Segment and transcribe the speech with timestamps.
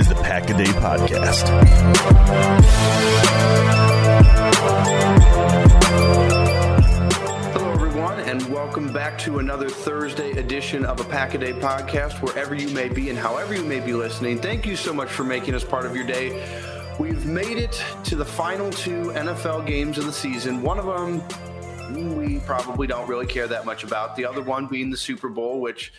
[0.00, 1.46] is the Pack a Day Podcast.
[7.52, 12.22] Hello, everyone, and welcome back to another Thursday edition of a Pack a Day podcast,
[12.22, 14.38] wherever you may be and however you may be listening.
[14.38, 16.30] Thank you so much for making us part of your day.
[16.98, 20.62] We've made it to the final two NFL games of the season.
[20.62, 24.16] One of them we probably don't really care that much about.
[24.16, 25.92] The other one being the Super Bowl, which,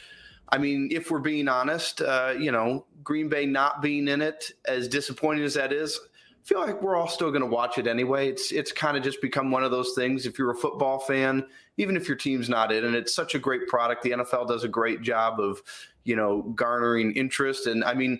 [0.49, 4.51] I mean, if we're being honest, uh, you know, Green Bay not being in it,
[4.67, 5.99] as disappointing as that is,
[6.41, 8.27] I feel like we're all still going to watch it anyway.
[8.27, 10.25] It's it's kind of just become one of those things.
[10.25, 11.45] If you're a football fan,
[11.77, 14.63] even if your team's not in, and it's such a great product, the NFL does
[14.63, 15.61] a great job of,
[16.03, 17.67] you know, garnering interest.
[17.67, 18.19] And I mean,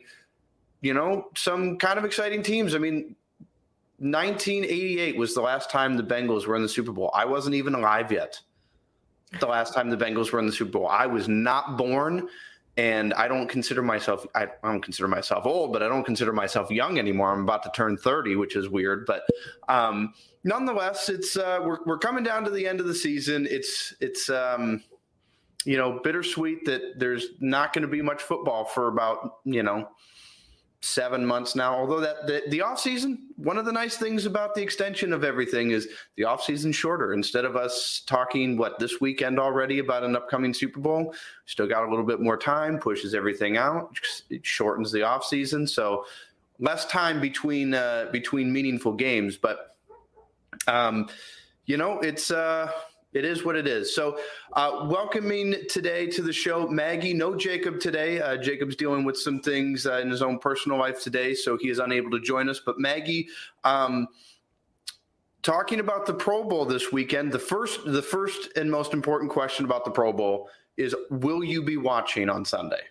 [0.82, 2.76] you know, some kind of exciting teams.
[2.76, 3.16] I mean,
[3.98, 7.12] 1988 was the last time the Bengals were in the Super Bowl.
[7.14, 8.40] I wasn't even alive yet.
[9.40, 12.28] The last time the Bengals were in the Super Bowl, I was not born,
[12.82, 16.72] and I don't consider myself I, don't consider myself old, but I don't consider myself
[16.72, 17.32] young anymore.
[17.32, 19.22] I'm about to turn 30, which is weird, but
[19.70, 23.48] um, nonetheless, it's uh, we're we're coming down to the end of the season.
[23.48, 24.84] It's it's um,
[25.64, 29.88] you know bittersweet that there's not going to be much football for about you know
[30.82, 31.76] seven months now.
[31.76, 35.24] Although that the, the off season, one of the nice things about the extension of
[35.24, 35.88] everything is
[36.18, 37.14] the off season shorter.
[37.14, 41.14] Instead of us talking what this weekend already about an upcoming Super Bowl,
[41.46, 42.80] still got a little bit more time.
[42.80, 43.96] Pushes everything out.
[44.30, 46.06] It shortens the off season, so
[46.60, 49.38] less time between uh, between meaningful games.
[49.38, 49.76] But
[50.68, 51.10] um,
[51.66, 52.72] you know, it's uh
[53.14, 53.94] it is what it is.
[53.94, 54.18] So,
[54.54, 57.14] uh, welcoming today to the show, Maggie.
[57.14, 58.22] No Jacob today.
[58.22, 61.70] Uh, Jacob's dealing with some things uh, in his own personal life today, so he
[61.70, 62.62] is unable to join us.
[62.66, 63.28] But Maggie,
[63.64, 64.08] um,
[65.42, 69.66] talking about the Pro Bowl this weekend, the first, the first and most important question
[69.66, 72.82] about the Pro Bowl is: Will you be watching on Sunday?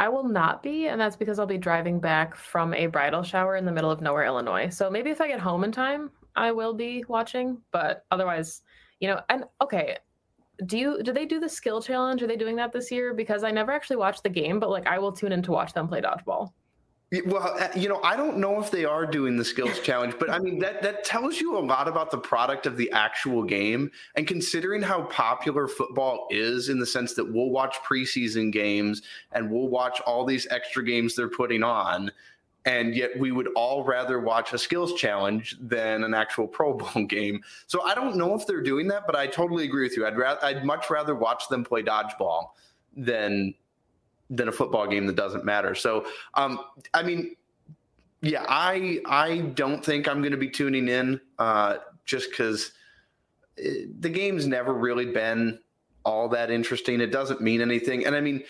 [0.00, 3.54] I will not be, and that's because I'll be driving back from a bridal shower
[3.54, 4.68] in the middle of nowhere, Illinois.
[4.68, 8.62] So maybe if I get home in time, I will be watching, but otherwise,
[9.00, 9.98] you know, and okay,
[10.66, 12.22] do you do they do the skill challenge?
[12.22, 13.14] Are they doing that this year?
[13.14, 15.72] Because I never actually watched the game, but like I will tune in to watch
[15.72, 16.52] them play dodgeball.
[17.26, 20.30] Well, uh, you know, I don't know if they are doing the skills challenge, but
[20.30, 23.90] I mean that that tells you a lot about the product of the actual game.
[24.16, 29.02] And considering how popular football is, in the sense that we'll watch preseason games
[29.32, 32.10] and we'll watch all these extra games they're putting on,
[32.66, 37.04] and yet we would all rather watch a skills challenge than an actual Pro Bowl
[37.04, 37.42] game.
[37.66, 40.06] So I don't know if they're doing that, but I totally agree with you.
[40.06, 42.50] I'd rather, I'd much rather watch them play dodgeball
[42.96, 43.54] than
[44.30, 45.74] than a football game that doesn't matter.
[45.74, 46.58] So, um,
[46.94, 47.36] I mean,
[48.22, 51.76] yeah, I I don't think I'm going to be tuning in uh,
[52.06, 52.72] just because
[53.58, 55.58] eh, the game's never really been
[56.04, 57.00] all that interesting.
[57.00, 58.42] It doesn't mean anything, and I mean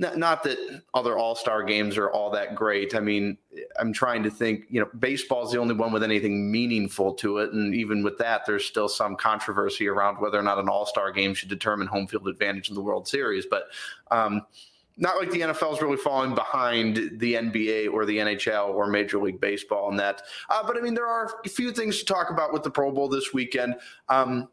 [0.00, 2.94] not, that other All Star games are all that great.
[2.94, 3.36] I mean,
[3.78, 4.64] I'm trying to think.
[4.70, 8.18] You know, baseball is the only one with anything meaningful to it, and even with
[8.18, 11.86] that, there's still some controversy around whether or not an All Star game should determine
[11.86, 13.46] home field advantage in the World Series.
[13.46, 13.64] But
[14.10, 14.42] um,
[14.96, 19.18] not like the NFL is really falling behind the NBA or the NHL or Major
[19.18, 20.22] League Baseball in that.
[20.48, 22.92] Uh, but I mean, there are a few things to talk about with the Pro
[22.92, 23.76] Bowl this weekend.
[24.08, 24.48] Um,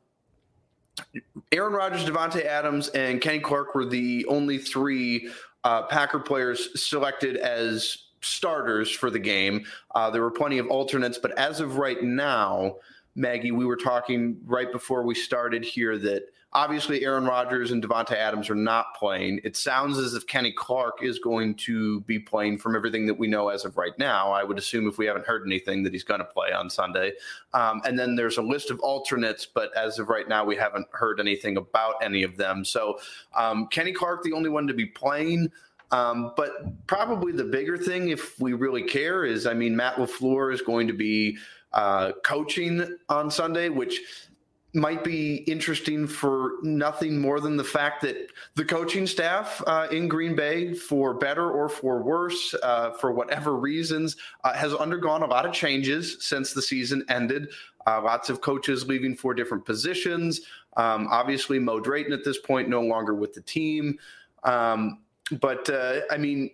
[1.51, 5.29] Aaron Rodgers, Davante Adams, and Kenny Clark were the only three
[5.63, 9.65] uh, Packer players selected as starters for the game.
[9.95, 12.75] Uh, there were plenty of alternates, but as of right now,
[13.15, 16.23] Maggie, we were talking right before we started here that
[16.57, 19.39] obviously Aaron Rodgers and Davante Adams are not playing.
[19.43, 23.27] It sounds as if Kenny Clark is going to be playing from everything that we
[23.27, 24.31] know as of right now.
[24.31, 27.11] I would assume if we haven't heard anything that he's going to play on Sunday.
[27.53, 30.87] Um, and then there's a list of alternates, but as of right now, we haven't
[30.93, 32.65] heard anything about any of them.
[32.65, 32.97] So
[33.35, 35.51] um, Kenny Clark, the only one to be playing.
[35.91, 40.51] Um, but probably the bigger thing, if we really care, is I mean, Matt LaFleur
[40.51, 41.37] is going to be
[41.73, 44.01] uh, coaching on Sunday, which
[44.73, 50.07] might be interesting for nothing more than the fact that the coaching staff uh, in
[50.07, 55.25] Green Bay, for better or for worse, uh, for whatever reasons, uh, has undergone a
[55.25, 57.49] lot of changes since the season ended.
[57.87, 60.41] Uh, lots of coaches leaving for different positions.
[60.75, 63.97] Um, obviously, Mo Drayton at this point no longer with the team.
[64.43, 64.99] Um,
[65.39, 66.51] but uh, I mean,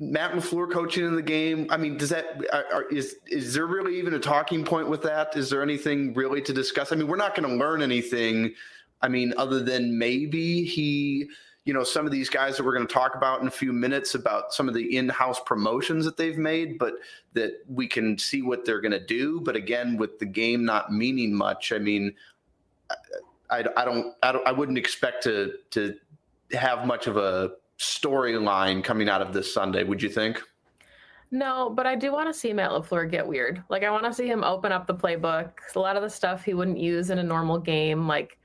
[0.00, 1.66] Matt LaFleur coaching in the game.
[1.70, 5.36] I mean, does that are, is is there really even a talking point with that?
[5.36, 6.92] Is there anything really to discuss?
[6.92, 8.54] I mean, we're not going to learn anything.
[9.02, 11.28] I mean, other than maybe he,
[11.64, 13.72] you know, some of these guys that we're going to talk about in a few
[13.72, 16.94] minutes about some of the in-house promotions that they've made, but
[17.34, 19.40] that we can see what they're going to do.
[19.40, 22.14] But again, with the game not meaning much, I mean,
[23.50, 25.96] I, I, don't, I don't, I wouldn't expect to to
[26.52, 30.40] have much of a storyline coming out of this Sunday, would you think?
[31.30, 33.62] No, but I do want to see Matt LaFleur get weird.
[33.68, 35.52] Like, I want to see him open up the playbook.
[35.74, 38.38] A lot of the stuff he wouldn't use in a normal game, like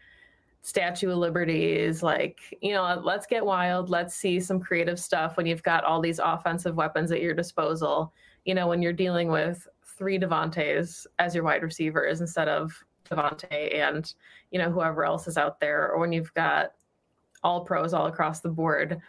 [0.63, 3.89] Statue of Liberties, like, you know, let's get wild.
[3.89, 8.13] Let's see some creative stuff when you've got all these offensive weapons at your disposal.
[8.43, 9.65] You know, when you're dealing with
[9.97, 12.73] three Davantes as your wide receivers instead of
[13.09, 14.13] Davante and,
[14.51, 16.73] you know, whoever else is out there, or when you've got
[17.43, 18.99] all pros all across the board.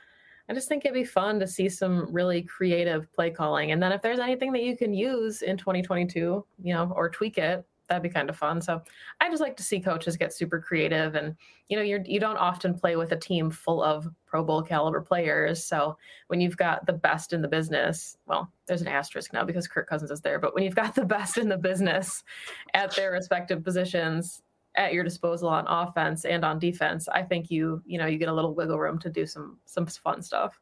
[0.48, 3.72] I just think it'd be fun to see some really creative play calling.
[3.72, 7.38] And then if there's anything that you can use in 2022, you know, or tweak
[7.38, 8.60] it, that'd be kind of fun.
[8.60, 8.82] So
[9.20, 11.34] I just like to see coaches get super creative and
[11.68, 15.00] you know, you're you don't often play with a team full of Pro Bowl caliber
[15.00, 15.64] players.
[15.64, 15.96] So
[16.28, 19.88] when you've got the best in the business, well, there's an asterisk now because Kirk
[19.88, 22.22] Cousins is there, but when you've got the best in the business
[22.74, 24.42] at their respective positions,
[24.76, 28.28] at your disposal on offense and on defense, I think you you know you get
[28.28, 30.60] a little wiggle room to do some some fun stuff.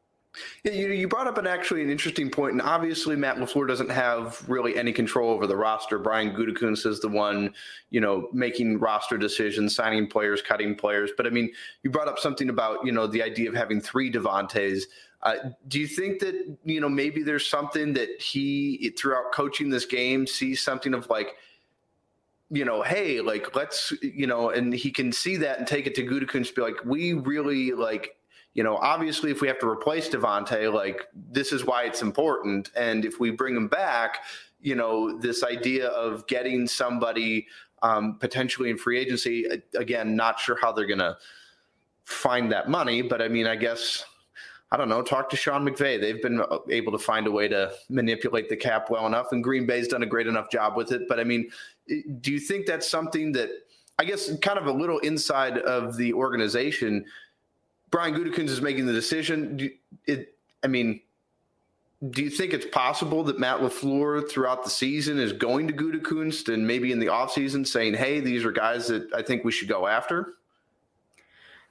[0.63, 3.91] Yeah, you, you brought up an actually an interesting point, and obviously Matt LaFleur doesn't
[3.91, 5.99] have really any control over the roster.
[5.99, 7.53] Brian Gutekunst is the one,
[7.91, 11.11] you know, making roster decisions, signing players, cutting players.
[11.15, 11.51] But I mean,
[11.83, 14.83] you brought up something about you know the idea of having three Davantes.
[15.21, 15.35] Uh,
[15.67, 20.25] do you think that you know maybe there's something that he throughout coaching this game
[20.25, 21.35] sees something of like
[22.53, 25.95] you know, hey, like let's, you know, and he can see that and take it
[25.95, 28.15] to Gutekunst, be like, we really like,
[28.53, 32.69] you know, obviously if we have to replace Davante, like this is why it's important,
[32.75, 34.19] and if we bring him back,
[34.61, 37.47] you know, this idea of getting somebody
[37.81, 41.17] um, potentially in free agency, again, not sure how they're gonna
[42.05, 44.05] find that money, but I mean, I guess.
[44.71, 46.01] I don't know, talk to Sean McVay.
[46.01, 49.43] They've been uh, able to find a way to manipulate the cap well enough, and
[49.43, 51.03] Green Bay's done a great enough job with it.
[51.07, 51.51] But I mean,
[51.87, 53.49] do you think that's something that
[53.99, 57.05] I guess kind of a little inside of the organization?
[57.91, 59.57] Brian Gutekunst is making the decision.
[59.57, 59.69] Do,
[60.07, 61.01] it, I mean,
[62.09, 66.53] do you think it's possible that Matt LaFleur throughout the season is going to Gutekunst
[66.53, 69.69] and maybe in the offseason saying, hey, these are guys that I think we should
[69.69, 70.33] go after?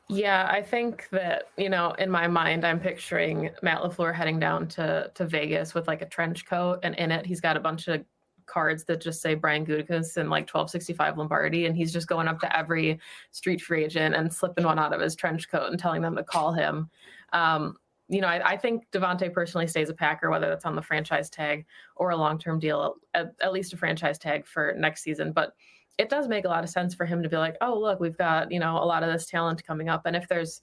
[0.08, 4.68] Yeah, I think that, you know, in my mind, I'm picturing Matt LaFleur heading down
[4.68, 7.88] to, to Vegas with like a trench coat, and in it, he's got a bunch
[7.88, 8.04] of
[8.46, 12.40] cards that just say Brian Gutekunst and like 1265 Lombardi, and he's just going up
[12.40, 16.02] to every street free agent and slipping one out of his trench coat and telling
[16.02, 16.90] them to call him.
[17.32, 17.76] Um,
[18.08, 21.30] you know, I, I, think Davante personally stays a Packer, whether that's on the franchise
[21.30, 21.64] tag
[21.96, 25.32] or a long term deal, at, at, least a franchise tag for next season.
[25.32, 25.54] But
[25.98, 28.16] it does make a lot of sense for him to be like, oh, look, we've
[28.18, 30.02] got, you know, a lot of this talent coming up.
[30.04, 30.62] And if there's,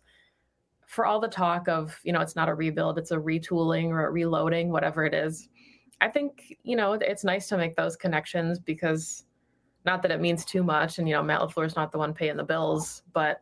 [0.86, 4.08] for all the talk of, you know, it's not a rebuild, it's a retooling or
[4.08, 5.50] a reloading, whatever it is,
[6.01, 9.25] I think, you know, it's nice to make those connections because
[9.86, 11.00] not that it means too much.
[11.00, 13.41] And, you know, Matt LaFleur's not the one paying the bills, but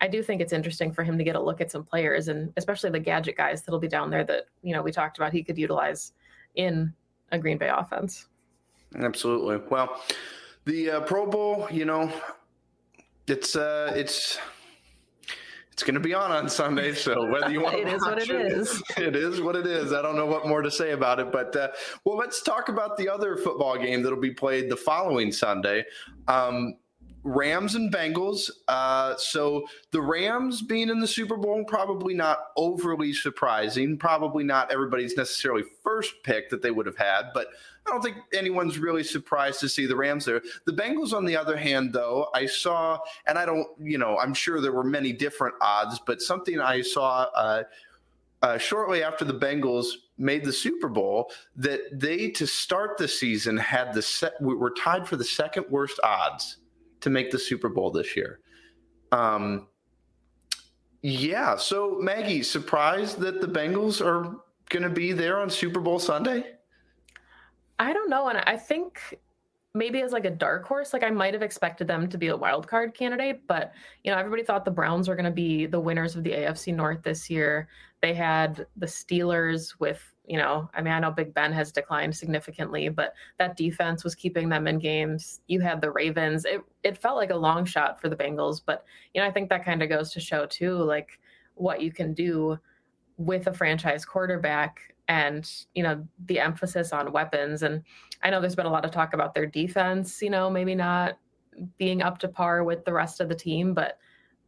[0.00, 2.52] I do think it's interesting for him to get a look at some players and
[2.56, 5.42] especially the gadget guys that'll be down there that, you know, we talked about he
[5.42, 6.12] could utilize
[6.54, 6.92] in
[7.32, 8.28] a Green Bay offense.
[8.96, 9.66] Absolutely.
[9.70, 10.02] Well,
[10.66, 12.12] the uh, Pro Bowl, you know,
[13.26, 14.38] it's, uh, it's,
[15.76, 16.94] it's going to be on on Sunday.
[16.94, 18.82] So whether you want to, it is what it, it is.
[18.96, 19.92] It is what it is.
[19.92, 21.68] I don't know what more to say about it, but uh,
[22.02, 25.84] well, let's talk about the other football game that'll be played the following Sunday.
[26.28, 26.76] Um,
[27.24, 28.50] Rams and Bengals.
[28.68, 33.98] Uh, so the Rams being in the Super Bowl, probably not overly surprising.
[33.98, 37.48] Probably not everybody's necessarily first pick that they would have had, but
[37.86, 40.42] I don't think anyone's really surprised to see the Rams there.
[40.64, 44.34] The Bengals, on the other hand, though, I saw, and I don't, you know, I'm
[44.34, 47.62] sure there were many different odds, but something I saw uh,
[48.42, 49.86] uh, shortly after the Bengals
[50.18, 55.06] made the Super Bowl that they, to start the season, had the set, were tied
[55.06, 56.58] for the second worst odds
[57.00, 58.40] to make the Super Bowl this year.
[59.12, 59.68] Um,
[61.02, 61.56] yeah.
[61.56, 64.36] So, Maggie, surprised that the Bengals are
[64.70, 66.55] going to be there on Super Bowl Sunday?
[67.78, 68.28] I don't know.
[68.28, 69.18] And I think
[69.76, 72.36] maybe as like a dark horse, like I might have expected them to be a
[72.36, 75.78] wild card candidate, but you know, everybody thought the Browns were going to be the
[75.78, 77.68] winners of the AFC North this year.
[78.00, 82.16] They had the Steelers with, you know, I mean, I know Big Ben has declined
[82.16, 85.40] significantly, but that defense was keeping them in games.
[85.46, 86.46] You had the Ravens.
[86.46, 89.50] It it felt like a long shot for the Bengals, but you know, I think
[89.50, 91.20] that kind of goes to show too, like
[91.54, 92.58] what you can do
[93.18, 97.62] with a franchise quarterback and you know the emphasis on weapons.
[97.62, 97.82] And
[98.22, 101.18] i know there's been a lot of talk about their defense you know maybe not
[101.78, 103.98] being up to par with the rest of the team but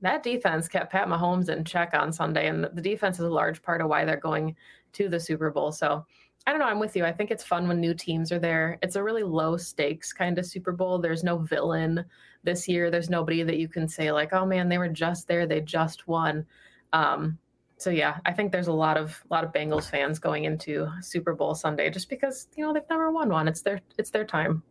[0.01, 3.63] that defense kept pat mahomes in check on sunday and the defense is a large
[3.63, 4.55] part of why they're going
[4.93, 5.73] to the super bowl.
[5.73, 6.05] So
[6.47, 7.05] i don't know i'm with you.
[7.05, 8.79] I think it's fun when new teams are there.
[8.83, 10.99] It's a really low stakes kind of super bowl.
[10.99, 12.05] There's no villain
[12.43, 12.91] this year.
[12.91, 15.47] There's nobody that you can say like oh man they were just there.
[15.47, 16.47] They just won.
[16.93, 17.39] Um,
[17.79, 21.35] so yeah, I think there's a lot of lot of Bengals fans going into Super
[21.35, 23.49] Bowl Sunday just because you know they've never won one.
[23.49, 24.63] It's their it's their time.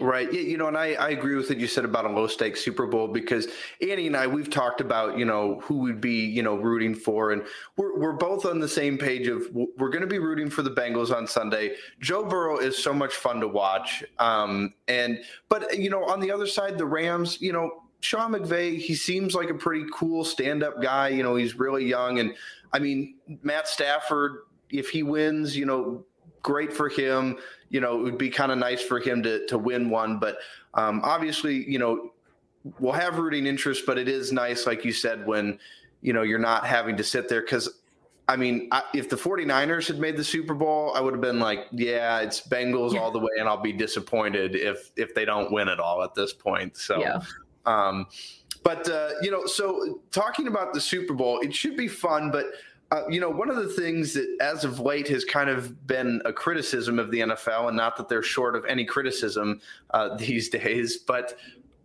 [0.00, 0.32] Right.
[0.32, 2.60] Yeah, you know, and I, I agree with what you said about a low stakes
[2.64, 3.48] Super Bowl because
[3.82, 7.32] Annie and I we've talked about, you know, who we'd be, you know, rooting for
[7.32, 7.42] and
[7.76, 10.70] we're we're both on the same page of we're going to be rooting for the
[10.70, 11.74] Bengals on Sunday.
[12.00, 14.04] Joe Burrow is so much fun to watch.
[14.18, 18.78] Um and but you know, on the other side the Rams, you know, Sean McVay,
[18.78, 21.08] he seems like a pretty cool stand-up guy.
[21.08, 22.34] You know, he's really young, and
[22.72, 26.04] I mean, Matt Stafford, if he wins, you know,
[26.42, 27.36] great for him.
[27.70, 30.38] You know, it would be kind of nice for him to to win one, but
[30.74, 32.12] um, obviously, you know,
[32.78, 35.58] we'll have rooting interest, but it is nice, like you said, when
[36.00, 37.80] you know you're not having to sit there because.
[38.30, 41.40] I mean, I, if the 49ers had made the Super Bowl, I would have been
[41.40, 43.00] like, yeah, it's Bengals yeah.
[43.00, 46.14] all the way, and I'll be disappointed if if they don't win it all at
[46.14, 46.76] this point.
[46.76, 47.22] So, yeah.
[47.68, 48.06] Um,
[48.64, 52.30] but uh, you know, so talking about the Super Bowl, it should be fun.
[52.30, 52.46] But
[52.90, 56.22] uh, you know, one of the things that as of late has kind of been
[56.24, 59.60] a criticism of the NFL, and not that they're short of any criticism
[59.90, 61.38] uh, these days, but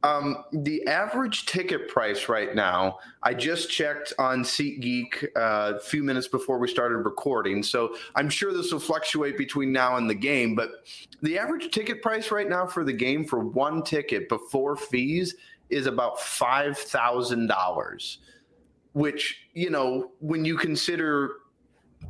[0.03, 6.03] um, the average ticket price right now, I just checked on SeatGeek uh, a few
[6.03, 7.63] minutes before we started recording.
[7.63, 10.55] So I'm sure this will fluctuate between now and the game.
[10.55, 10.71] But
[11.21, 15.35] the average ticket price right now for the game for one ticket before fees
[15.69, 18.17] is about $5,000,
[18.93, 21.31] which, you know, when you consider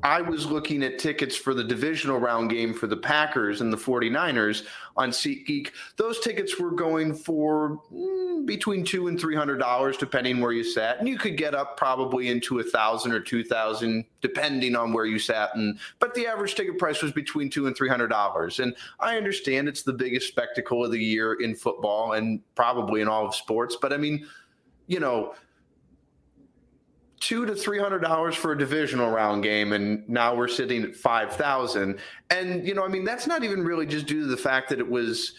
[0.02, 3.78] I was looking at tickets for the divisional round game for the Packers and the
[3.78, 4.66] 49ers
[4.98, 5.70] on SeatGeek.
[5.98, 10.64] Those tickets were going for mm, between two and three hundred dollars, depending where you
[10.64, 14.94] sat, and you could get up probably into a thousand or two thousand, depending on
[14.94, 15.56] where you sat.
[15.56, 18.60] And but the average ticket price was between two and three hundred dollars.
[18.60, 23.08] And I understand it's the biggest spectacle of the year in football and probably in
[23.08, 23.78] all of sports.
[23.82, 24.28] But I mean,
[24.88, 25.34] you know
[27.24, 30.94] two to three hundred dollars for a divisional round game, and now we're sitting at
[30.94, 32.00] five thousand.
[32.30, 34.80] And you know, I mean, that's not even really just due to the fact that
[34.80, 35.34] it was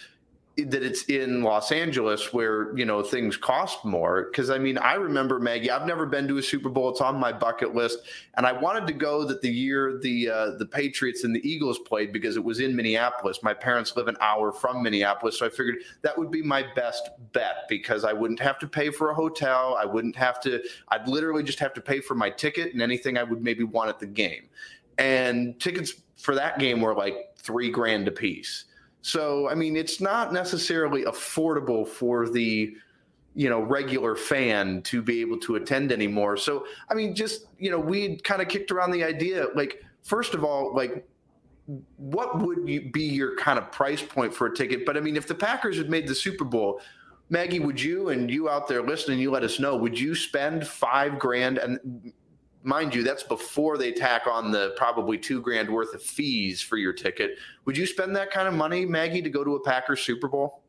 [0.57, 4.25] that it's in Los Angeles where you know things cost more.
[4.25, 5.71] Because I mean, I remember Maggie.
[5.71, 6.91] I've never been to a Super Bowl.
[6.91, 7.99] It's on my bucket list,
[8.37, 11.81] and I wanted to go that the year the uh, the Patriots and the Eagles
[11.81, 13.43] played because it was in Minneapolis.
[13.43, 17.11] My parents live an hour from Minneapolis, so I figured that would be my best
[17.33, 19.77] bet because I wouldn't have to pay for a hotel.
[19.81, 20.63] I wouldn't have to.
[20.89, 23.89] I'd literally just have to pay for my ticket and anything I would maybe want
[23.89, 24.49] at the game.
[24.99, 28.67] And tickets for that game were like three grand a piece.
[29.05, 32.75] So, I mean, it's not necessarily affordable for the
[33.35, 36.39] you know regular fan to be able to attend anymore.
[36.39, 40.33] So, I mean, just you know, we kind of kicked around the idea, like first
[40.33, 41.07] of all, like
[41.99, 44.87] what would you be your kind of price point for a ticket?
[44.87, 46.81] But I mean, if the Packers had made the Super Bowl,
[47.29, 50.67] Maggie, would you and you out there listening, you let us know, would you spend
[50.67, 52.11] five grand and
[52.65, 56.77] mind you, that's before they tack on the probably two grand worth of fees for
[56.77, 57.39] your ticket.
[57.67, 60.63] Would you spend that kind of money, Maggie, to go to a Packers Super Bowl?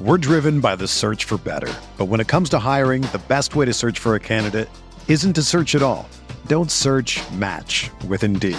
[0.00, 1.70] We're driven by the search for better.
[1.98, 4.70] But when it comes to hiring, the best way to search for a candidate
[5.08, 6.08] isn't to search at all.
[6.46, 8.56] Don't search match with Indeed.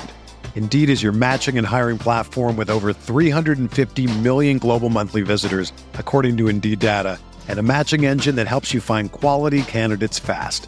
[0.53, 6.37] Indeed is your matching and hiring platform with over 350 million global monthly visitors, according
[6.37, 10.67] to Indeed data, and a matching engine that helps you find quality candidates fast.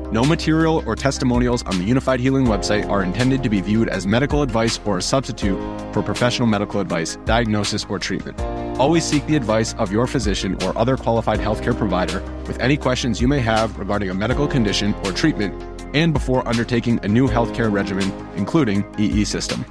[0.11, 4.05] No material or testimonials on the Unifyd Healing website are intended to be viewed as
[4.05, 5.57] medical advice or a substitute
[5.93, 8.37] for professional medical advice, diagnosis, or treatment.
[8.77, 13.21] Always seek the advice of your physician or other qualified healthcare provider with any questions
[13.21, 15.53] you may have regarding a medical condition or treatment
[15.95, 19.63] and before undertaking a new healthcare regimen, including EE system.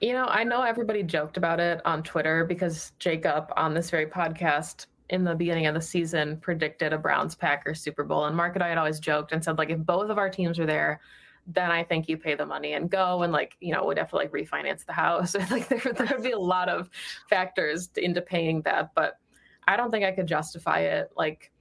[0.00, 4.06] You know, I know everybody joked about it on Twitter because Jacob on this very
[4.06, 8.24] podcast in the beginning of the season predicted a Browns Packers Super Bowl.
[8.24, 10.58] And Mark and I had always joked and said, like, if both of our teams
[10.58, 11.02] were there,
[11.46, 14.08] then I think you pay the money and go and like, you know, would have
[14.10, 15.34] to like refinance the house.
[15.50, 16.88] like there, there would be a lot of
[17.28, 18.94] factors into paying that.
[18.94, 19.18] But
[19.68, 21.10] I don't think I could justify it.
[21.14, 21.52] Like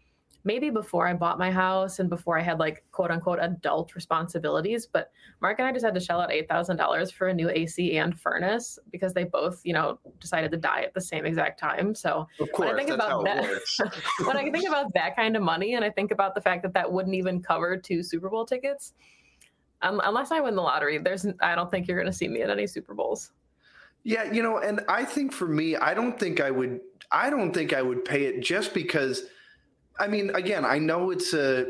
[0.43, 4.87] maybe before I bought my house and before I had like quote unquote adult responsibilities.
[4.87, 7.49] But Mark and I just had to shell out eight thousand dollars for a new
[7.49, 11.59] AC and furnace because they both, you know, decided to die at the same exact
[11.59, 11.93] time.
[11.95, 13.45] So of course, when I think about that,
[14.25, 16.73] when I think about that kind of money, and I think about the fact that
[16.73, 18.93] that wouldn't even cover two Super Bowl tickets,
[19.81, 22.41] um, unless I win the lottery, there's I don't think you're going to see me
[22.41, 23.31] at any Super Bowls.
[24.03, 26.79] Yeah, you know, and I think for me, I don't think I would.
[27.11, 29.25] I don't think I would pay it just because
[30.01, 31.67] I mean, again, I know it's a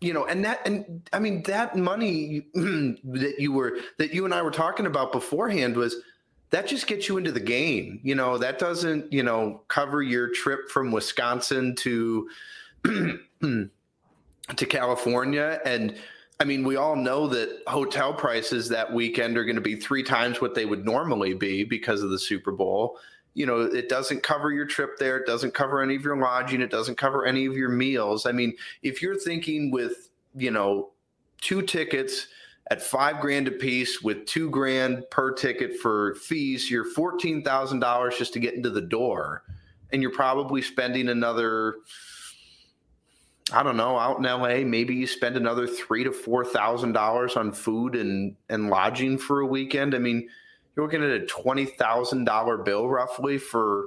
[0.00, 4.34] you know and that and i mean that money that you were that you and
[4.34, 5.96] i were talking about beforehand was
[6.50, 10.28] that just gets you into the game you know that doesn't you know cover your
[10.28, 12.28] trip from wisconsin to
[12.84, 13.70] to
[14.68, 15.60] california.
[15.64, 15.96] And
[16.40, 20.02] i mean we all know that hotel prices that weekend are going to be three
[20.02, 22.98] times what they would normally be because of the super bowl
[23.36, 25.18] you know, it doesn't cover your trip there.
[25.18, 26.62] It doesn't cover any of your lodging.
[26.62, 28.24] It doesn't cover any of your meals.
[28.24, 30.92] I mean, if you're thinking with, you know,
[31.42, 32.28] two tickets
[32.70, 38.32] at five grand a piece with two grand per ticket for fees, you're $14,000 just
[38.32, 39.42] to get into the door.
[39.92, 41.74] And you're probably spending another,
[43.52, 47.36] I don't know, out in LA, maybe you spend another three to four thousand dollars
[47.36, 49.94] on food and and lodging for a weekend.
[49.94, 50.28] I mean,
[50.76, 53.86] you're looking at a twenty thousand dollar bill roughly for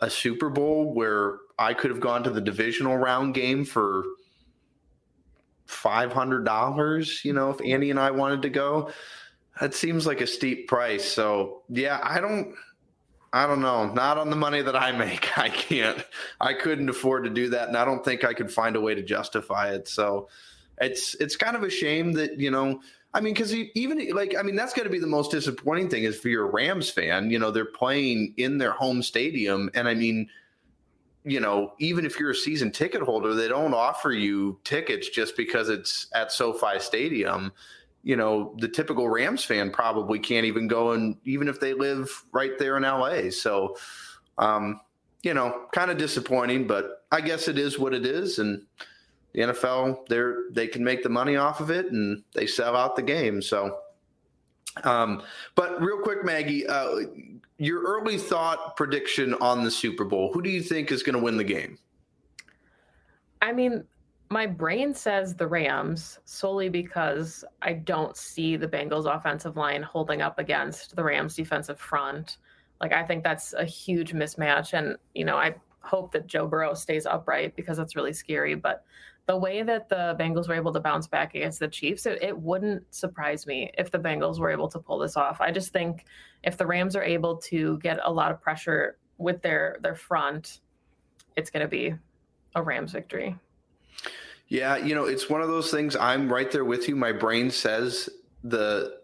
[0.00, 4.04] a Super Bowl where I could have gone to the divisional round game for
[5.66, 7.24] five hundred dollars.
[7.24, 8.90] You know, if Andy and I wanted to go,
[9.60, 11.04] that seems like a steep price.
[11.04, 12.54] So yeah, I don't.
[13.32, 13.92] I don't know.
[13.92, 15.36] Not on the money that I make.
[15.38, 16.04] I can't.
[16.40, 18.94] I couldn't afford to do that, and I don't think I could find a way
[18.94, 19.88] to justify it.
[19.88, 20.28] So,
[20.80, 22.80] it's it's kind of a shame that you know
[23.14, 26.02] I mean, because even like, I mean, that's got to be the most disappointing thing
[26.02, 27.30] is for your Rams fan.
[27.30, 30.28] You know, they're playing in their home stadium, and I mean,
[31.24, 35.36] you know, even if you're a season ticket holder, they don't offer you tickets just
[35.36, 37.52] because it's at SoFi Stadium.
[38.02, 42.10] You know, the typical Rams fan probably can't even go and even if they live
[42.32, 43.30] right there in LA.
[43.30, 43.76] So,
[44.36, 44.80] um,
[45.22, 48.66] you know, kind of disappointing, but I guess it is what it is, and
[49.34, 52.96] the NFL, they're they can make the money off of it and they sell out
[52.96, 53.42] the game.
[53.42, 53.78] So,
[54.84, 55.22] um,
[55.54, 56.96] but real quick, Maggie, uh,
[57.58, 60.32] your early thought prediction on the Super Bowl.
[60.32, 61.78] Who do you think is going to win the game?
[63.42, 63.84] I mean,
[64.30, 70.22] my brain says the Rams solely because I don't see the Bengals offensive line holding
[70.22, 72.38] up against the Rams defensive front.
[72.80, 76.74] Like I think that's a huge mismatch and you know, I hope that Joe Burrow
[76.74, 78.84] stays upright because that's really scary, but
[79.26, 82.36] the way that the Bengals were able to bounce back against the Chiefs, it, it
[82.36, 85.40] wouldn't surprise me if the Bengals were able to pull this off.
[85.40, 86.04] I just think
[86.42, 90.60] if the Rams are able to get a lot of pressure with their their front,
[91.36, 91.94] it's going to be
[92.54, 93.36] a Rams victory.
[94.48, 95.96] Yeah, you know, it's one of those things.
[95.96, 96.96] I'm right there with you.
[96.96, 98.10] My brain says
[98.42, 98.98] the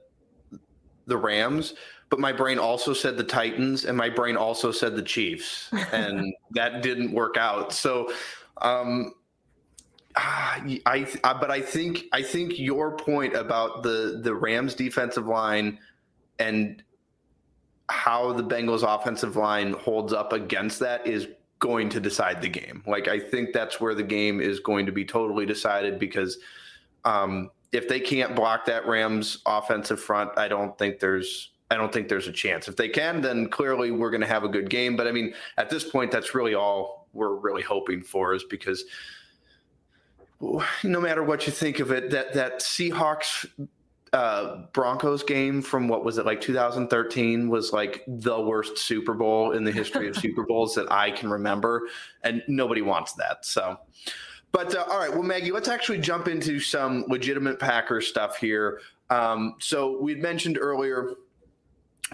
[1.06, 1.74] the Rams,
[2.10, 6.34] but my brain also said the Titans, and my brain also said the Chiefs, and
[6.50, 7.72] that didn't work out.
[7.72, 8.12] So,
[8.60, 9.14] um,
[10.22, 15.78] I, I, but I think I think your point about the the Rams defensive line
[16.38, 16.82] and
[17.88, 21.28] how the Bengals offensive line holds up against that is
[21.58, 22.82] going to decide the game.
[22.86, 26.38] Like I think that's where the game is going to be totally decided because
[27.04, 31.92] um, if they can't block that Rams offensive front, I don't think there's I don't
[31.92, 32.68] think there's a chance.
[32.68, 34.96] If they can, then clearly we're going to have a good game.
[34.96, 38.84] But I mean, at this point, that's really all we're really hoping for is because
[40.40, 43.46] no matter what you think of it, that that Seahawks
[44.12, 49.52] uh, Broncos game from what was it like 2013 was like the worst Super Bowl
[49.52, 51.88] in the history of Super Bowls that I can remember,
[52.22, 53.44] and nobody wants that.
[53.44, 53.78] So,
[54.52, 58.80] but uh, all right, well, Maggie, let's actually jump into some legitimate Packers stuff here.
[59.10, 61.14] Um, so we'd mentioned earlier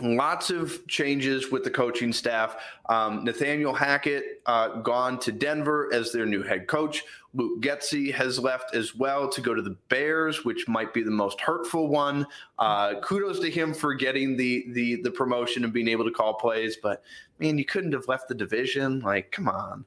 [0.00, 2.56] lots of changes with the coaching staff.
[2.88, 7.04] Um, Nathaniel Hackett uh, gone to Denver as their new head coach.
[7.34, 11.10] Luke Getsy has left as well to go to the Bears, which might be the
[11.10, 12.26] most hurtful one.
[12.58, 16.34] Uh, kudos to him for getting the the the promotion and being able to call
[16.34, 17.02] plays, but
[17.38, 19.00] man, you couldn't have left the division.
[19.00, 19.84] Like, come on.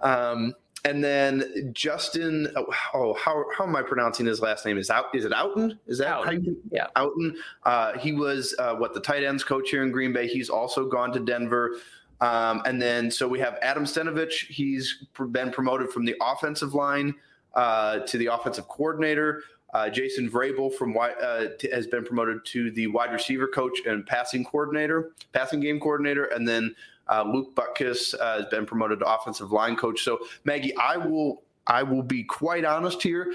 [0.00, 4.78] Um, and then Justin, oh, oh, how, how am I pronouncing his last name?
[4.78, 5.06] Is out?
[5.14, 5.78] Is it Outten?
[5.86, 6.24] Is that Outten.
[6.24, 6.56] how you?
[6.70, 7.34] Yeah, Outten.
[7.64, 10.28] Uh, he was uh, what the tight ends coach here in Green Bay.
[10.28, 11.76] He's also gone to Denver.
[12.20, 14.46] Um, and then so we have Adam Stenavich.
[14.48, 17.14] He's been promoted from the offensive line
[17.54, 19.42] uh, to the offensive coordinator.
[19.74, 24.06] Uh, Jason Vrabel from uh, t- has been promoted to the wide receiver coach and
[24.06, 26.74] passing coordinator, passing game coordinator, and then
[27.08, 30.02] uh, Luke Butkus uh, has been promoted to offensive line coach.
[30.02, 33.32] So Maggie, I will I will be quite honest here.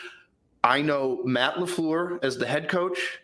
[0.64, 3.20] I know Matt LaFleur as the head coach.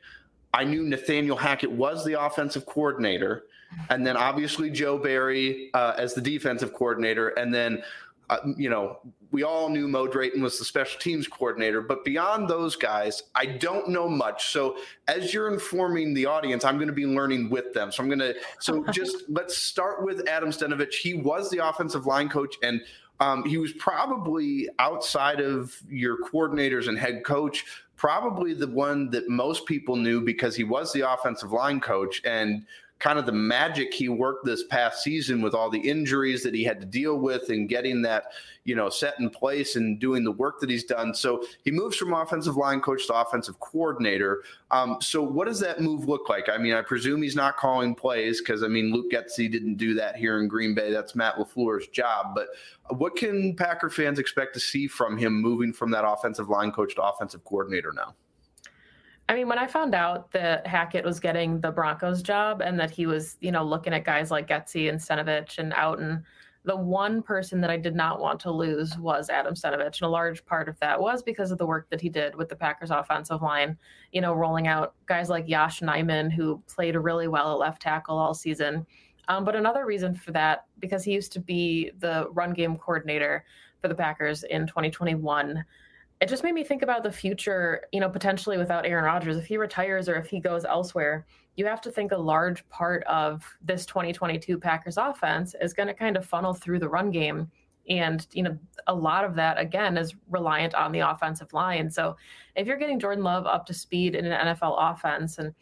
[0.54, 3.46] I knew Nathaniel Hackett was the offensive coordinator,
[3.90, 7.84] and then obviously Joe Barry uh, as the defensive coordinator, and then
[8.30, 9.00] uh, you know,
[9.32, 13.46] we all knew Mo Drayton was the special teams coordinator, but beyond those guys, I
[13.46, 14.48] don't know much.
[14.48, 17.92] So as you're informing the audience, I'm going to be learning with them.
[17.92, 20.94] So I'm going to, so just let's start with Adam Stenavich.
[20.94, 22.82] He was the offensive line coach and
[23.20, 27.66] um, he was probably outside of your coordinators and head coach,
[27.98, 32.66] probably the one that most people knew because he was the offensive line coach and
[33.00, 36.66] kind of the magic he worked this past season with all the injuries that he
[36.66, 38.26] had to deal with and getting that,
[38.66, 41.14] you know, set in place and doing the work that he's done.
[41.14, 44.44] So he moves from offensive line coach to offensive coordinator.
[44.72, 46.50] Um, so what does that move look like?
[46.50, 49.94] I mean, I presume he's not calling plays because I mean, Luke Getsy didn't do
[49.94, 50.92] that here in Green Bay.
[50.92, 52.36] That's Matt LaFleur's job.
[52.36, 52.50] But
[52.98, 56.96] what can Packer fans expect to see from him moving from that offensive line coach
[56.96, 58.14] to offensive coordinator now?
[59.30, 62.90] I mean, when I found out that Hackett was getting the Broncos job and that
[62.90, 66.24] he was, you know, looking at guys like Getsy and Stenavich and Outten,
[66.66, 70.02] the one person that I did not want to lose was Adam Stenavich.
[70.02, 72.50] And a large part of that was because of the work that he did with
[72.50, 73.78] the Packers offensive line,
[74.12, 78.18] you know, rolling out guys like Yosh Nijman, who played really well at left tackle
[78.18, 78.84] all season.
[79.28, 83.46] Um, but another reason for that, because he used to be the run game coordinator
[83.80, 85.64] for the Packers in 2021
[86.22, 89.38] it just made me think about the future, you know, potentially without Aaron Rodgers.
[89.38, 93.04] If he retires or if he goes elsewhere, you have to think a large part
[93.04, 97.50] of this 2022 Packers offense is going to kind of funnel through the run game.
[97.90, 101.90] And, you know, a lot of that, again, is reliant on the offensive line.
[101.90, 102.18] So
[102.56, 105.54] if you're getting Jordan Love up to speed in an NFL offense and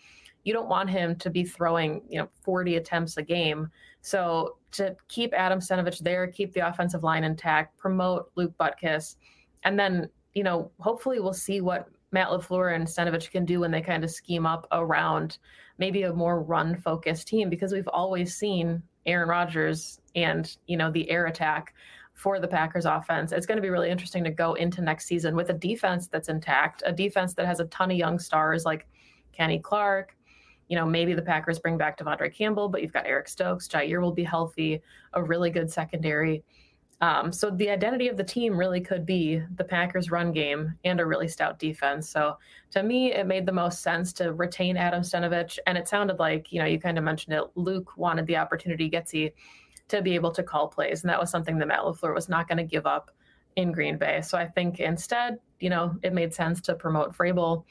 [0.44, 3.70] you don't want him to be throwing, you know, 40 attempts a game.
[4.02, 9.18] So to keep Adam Stenavich there, keep the offensive line intact, promote Luke Butkus,
[9.64, 13.72] and then you know, hopefully we'll see what Matt LaFleur and Stenavich can do when
[13.72, 15.40] they kind of scheme up around
[15.78, 20.92] maybe a more run focused team because we've always seen Aaron Rodgers and, you know,
[20.92, 21.74] the air attack
[22.14, 23.32] for the Packers offense.
[23.32, 26.30] It's going to be really interesting to go into next season with a defense that's
[26.30, 28.88] intact, a defense that has a ton of young stars like
[29.34, 30.16] Kenny Clark.
[30.68, 33.68] You know, maybe the Packers bring back De'Vondre Campbell, but you've got Eric Stokes.
[33.68, 34.82] Jaire will be healthy,
[35.14, 36.44] a really good secondary.
[37.00, 41.00] Um, so the identity of the team really could be the Packers' run game and
[41.00, 42.10] a really stout defense.
[42.10, 42.38] So
[42.72, 45.60] to me, it made the most sense to retain Adam Stenavich.
[45.68, 47.44] And it sounded like, you know, you kind of mentioned it.
[47.56, 49.34] Luke wanted the opportunity, Getsy,
[49.90, 51.04] to be able to call plays.
[51.04, 53.12] And that was something that Matt LaFleur was not going to give up
[53.58, 54.22] in Green Bay.
[54.22, 57.64] So I think instead, you know, it made sense to promote Vrabel,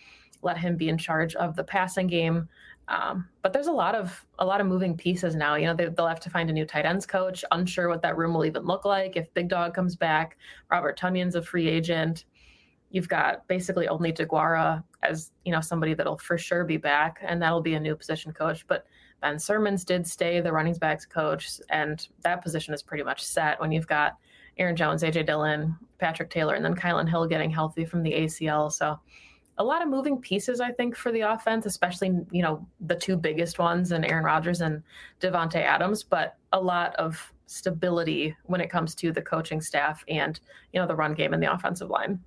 [0.47, 2.49] let him be in charge of the passing game.
[2.89, 5.57] Um, but there's a lot of a lot of moving pieces now.
[5.57, 7.45] You know, they, will have to find a new tight ends coach.
[7.51, 10.39] Unsure what that room will even look like if Big Dog comes back.
[10.71, 12.25] Robert Tonyan's a free agent.
[12.91, 17.43] You've got basically only DeGuara as you know somebody that'll for sure be back, and
[17.43, 18.65] that'll be a new position coach.
[18.69, 18.87] But
[19.21, 23.61] Ben Sirmans did stay the running backs coach, and that position is pretty much set
[23.61, 24.17] when you've got
[24.59, 28.73] Aaron Jones, AJ Dillon, Patrick Taylor, and then Kylin Hill getting healthy from the ACL.
[28.73, 28.99] So
[29.59, 33.17] a lot of moving pieces, I think, for the offense, especially, you know, the two
[33.17, 34.83] biggest ones and Aaron Rodgers and
[35.21, 40.41] Davante Adams, but a lot of stability when it comes to the coaching staff and,
[40.73, 42.21] you know, the run game and the offensive line.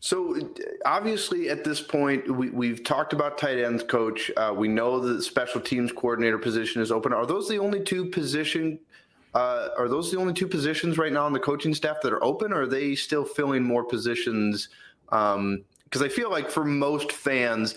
[0.00, 0.38] So
[0.86, 4.30] obviously, at this point, we, we've talked about tight ends coach.
[4.36, 7.12] Uh, we know the special teams coordinator position is open.
[7.12, 8.78] Are those the only two position?
[9.34, 12.24] Uh, are those the only two positions right now on the coaching staff that are
[12.24, 14.70] open, or are they still filling more positions?
[15.10, 17.74] Um, because I feel like for most fans,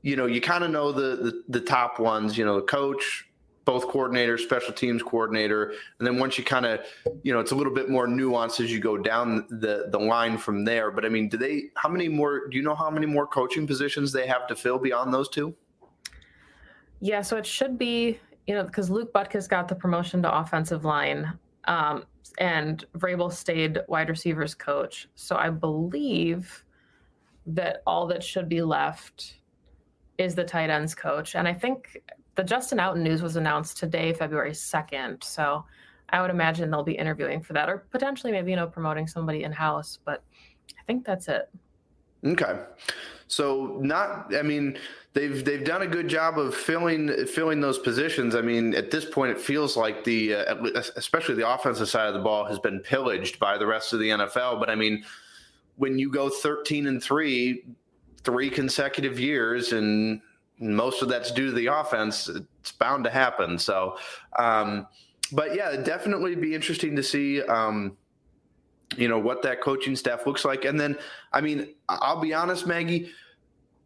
[0.00, 2.38] you know, you kind of know the, the, the top ones.
[2.38, 3.28] You know, the coach,
[3.64, 6.80] both coordinators, special teams coordinator, and then once you kind of,
[7.22, 10.38] you know, it's a little bit more nuanced as you go down the the line
[10.38, 10.90] from there.
[10.90, 11.64] But I mean, do they?
[11.76, 12.48] How many more?
[12.48, 15.54] Do you know how many more coaching positions they have to fill beyond those two?
[17.00, 20.84] Yeah, so it should be, you know, because Luke Butkus got the promotion to offensive
[20.84, 21.36] line.
[21.64, 22.04] Um,
[22.38, 25.08] and Vrabel stayed wide receivers coach.
[25.16, 26.64] So I believe
[27.46, 29.36] that all that should be left
[30.18, 31.34] is the tight ends coach.
[31.34, 31.98] And I think
[32.34, 35.22] the Justin Outten news was announced today, February 2nd.
[35.24, 35.64] So
[36.10, 39.44] I would imagine they'll be interviewing for that or potentially maybe, you know, promoting somebody
[39.44, 39.98] in house.
[40.04, 40.22] But
[40.78, 41.50] I think that's it.
[42.24, 42.60] Okay.
[43.26, 44.78] So not I mean
[45.14, 48.34] they've they've done a good job of filling filling those positions.
[48.34, 52.14] I mean at this point it feels like the uh, especially the offensive side of
[52.14, 55.02] the ball has been pillaged by the rest of the NFL, but I mean
[55.82, 57.64] when you go 13 and 3
[58.22, 60.20] three consecutive years and
[60.60, 63.58] most of that's due to the offense it's bound to happen.
[63.58, 63.98] So
[64.38, 64.86] um,
[65.32, 67.96] but yeah definitely be interesting to see um,
[68.96, 70.64] you know what that coaching staff looks like.
[70.64, 70.96] And then
[71.32, 73.10] i mean i'll be honest maggie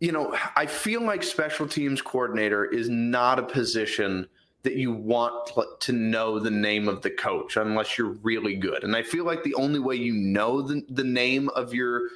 [0.01, 4.27] you know i feel like special teams coordinator is not a position
[4.67, 8.83] that you want to know the name of the coach unless you're really good.
[8.83, 12.09] And I feel like the only way you know the, the name of your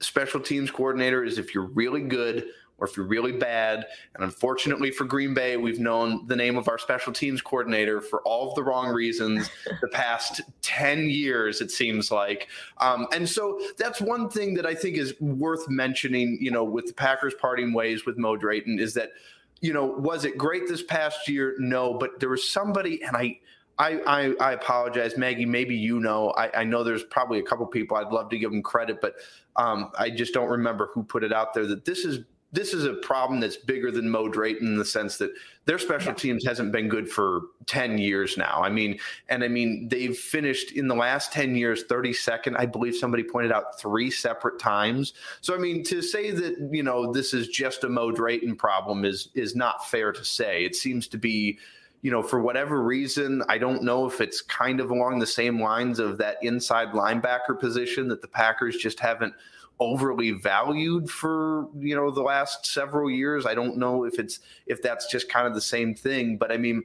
[0.00, 2.44] special teams coordinator is if you're really good
[2.76, 3.86] or if you're really bad.
[4.14, 8.20] And unfortunately for Green Bay, we've known the name of our special teams coordinator for
[8.26, 9.48] all of the wrong reasons
[9.80, 12.48] the past 10 years, it seems like.
[12.76, 16.88] Um, and so that's one thing that I think is worth mentioning, you know, with
[16.88, 19.12] the Packers parting ways with Mo Drayton is that
[19.60, 21.54] you know, was it great this past year?
[21.58, 23.38] No, but there was somebody, and I,
[23.78, 25.46] I, I, I apologize, Maggie.
[25.46, 26.30] Maybe you know.
[26.30, 29.16] I, I, know there's probably a couple people I'd love to give them credit, but
[29.56, 31.66] um, I just don't remember who put it out there.
[31.66, 32.20] That this is
[32.52, 35.32] this is a problem that's bigger than Mo Drayton in the sense that
[35.64, 38.62] their special teams hasn't been good for 10 years now.
[38.62, 42.56] I mean, and I mean, they've finished in the last 10 years 32nd.
[42.56, 45.12] I believe somebody pointed out three separate times.
[45.40, 49.04] So, I mean, to say that, you know, this is just a Mo Drayton problem
[49.04, 50.64] is, is not fair to say.
[50.64, 51.58] It seems to be,
[52.02, 55.60] you know, for whatever reason, I don't know if it's kind of along the same
[55.60, 59.34] lines of that inside linebacker position that the Packers just haven't–
[59.78, 63.46] overly valued for you know the last several years.
[63.46, 66.56] I don't know if it's if that's just kind of the same thing, but I
[66.56, 66.84] mean,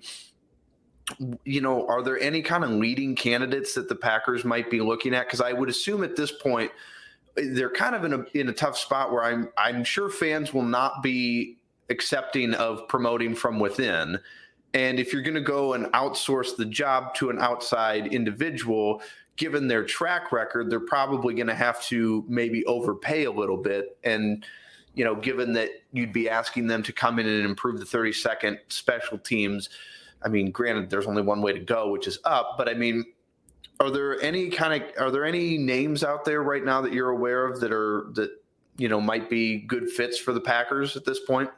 [1.46, 5.14] you know, are there any kind of leading candidates that the Packers might be looking
[5.14, 5.28] at?
[5.28, 6.72] Because I would assume at this point
[7.36, 10.64] they're kind of in a in a tough spot where I'm I'm sure fans will
[10.64, 11.58] not be
[11.90, 14.20] accepting of promoting from within.
[14.74, 19.02] And if you're going to go and outsource the job to an outside individual,
[19.38, 23.98] given their track record, they're probably going to have to maybe overpay a little bit.
[24.04, 24.46] And,
[24.94, 28.58] you know, given that you'd be asking them to come in and improve the 32nd
[28.70, 29.70] special teams,
[30.24, 32.56] I mean, granted, there's only one way to go, which is up.
[32.58, 33.06] But I mean,
[33.80, 37.10] are there any kind of are there any names out there right now that you're
[37.10, 38.30] aware of that are that
[38.78, 41.50] you know might be good fits for the Packers at this point?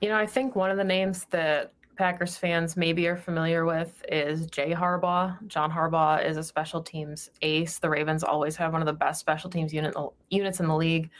[0.00, 4.04] You know, I think one of the names that Packers fans maybe are familiar with
[4.08, 5.36] is Jay Harbaugh.
[5.46, 7.78] John Harbaugh is a special teams ace.
[7.78, 9.94] The Ravens always have one of the best special teams unit,
[10.30, 11.10] units in the league.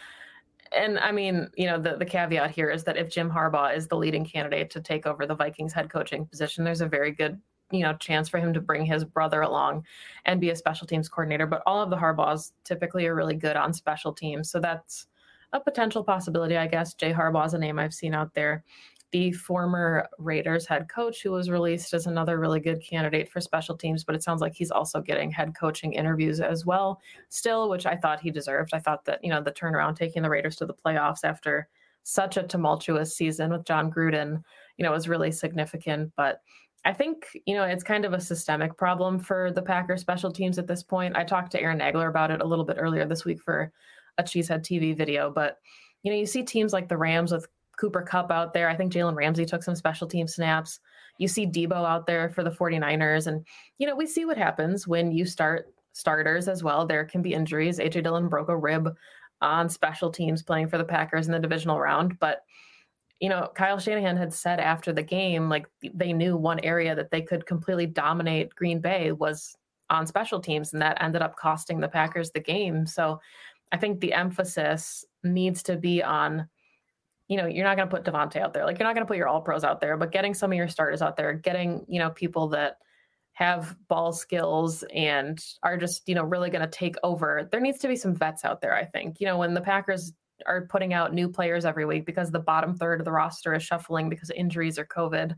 [0.76, 3.86] And I mean, you know, the, the caveat here is that if Jim Harbaugh is
[3.86, 7.40] the leading candidate to take over the Vikings head coaching position, there's a very good
[7.72, 9.84] you know chance for him to bring his brother along
[10.26, 11.46] and be a special teams coordinator.
[11.46, 15.06] But all of the Harbaughs typically are really good on special teams, so that's
[15.52, 16.94] a potential possibility, I guess.
[16.94, 18.64] Jay Harbaugh is a name I've seen out there.
[19.12, 23.76] The former Raiders head coach, who was released as another really good candidate for special
[23.76, 27.84] teams, but it sounds like he's also getting head coaching interviews as well, still, which
[27.84, 28.72] I thought he deserved.
[28.72, 31.68] I thought that, you know, the turnaround taking the Raiders to the playoffs after
[32.04, 34.42] such a tumultuous season with Jon Gruden,
[34.76, 36.12] you know, was really significant.
[36.16, 36.40] But
[36.84, 40.58] I think, you know, it's kind of a systemic problem for the Packers special teams
[40.58, 41.16] at this point.
[41.16, 43.72] I talked to Aaron Nagler about it a little bit earlier this week for
[44.18, 45.58] a Cheesehead TV video, but
[46.02, 47.46] you know, you see teams like the Rams with
[47.78, 48.68] Cooper Kupp out there.
[48.68, 50.80] I think Jalen Ramsey took some special team snaps.
[51.18, 53.26] You see Deebo out there for the 49ers.
[53.26, 53.46] And,
[53.78, 56.86] you know, we see what happens when you start starters as well.
[56.86, 57.78] There can be injuries.
[57.78, 58.94] AJ Dillon broke a rib
[59.40, 62.18] on special teams playing for the Packers in the divisional round.
[62.18, 62.42] But,
[63.20, 67.10] you know, Kyle Shanahan had said after the game, like they knew one area that
[67.10, 69.56] they could completely dominate Green Bay was
[69.90, 70.72] on special teams.
[70.72, 72.86] And that ended up costing the Packers the game.
[72.86, 73.20] So
[73.72, 76.48] I think the emphasis needs to be on
[77.28, 78.64] you know, you're not going to put Davante out there.
[78.64, 80.56] Like you're not going to put your all pros out there, but getting some of
[80.56, 82.78] your starters out there, getting, you know, people that
[83.32, 87.48] have ball skills and are just, you know, really going to take over.
[87.50, 89.20] There needs to be some vets out there, I think.
[89.20, 90.12] You know, when the Packers
[90.46, 93.62] are putting out new players every week because the bottom third of the roster is
[93.62, 95.34] shuffling because of injuries or COVID,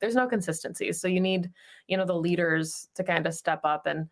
[0.00, 0.92] there's no consistency.
[0.92, 1.50] So you need,
[1.86, 4.08] you know, the leaders to kind of step up and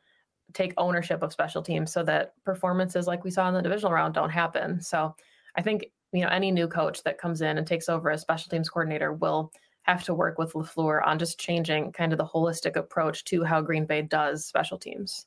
[0.52, 4.14] take ownership of special teams so that performances like we saw in the divisional round
[4.14, 4.80] don't happen.
[4.80, 5.14] So
[5.56, 8.48] I think you know any new coach that comes in and takes over as special
[8.50, 9.50] teams coordinator will
[9.82, 13.60] have to work with LaFleur on just changing kind of the holistic approach to how
[13.60, 15.26] Green Bay does special teams.